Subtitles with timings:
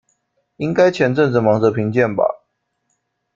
[0.57, 2.25] 應該前陣子忙著評鑑吧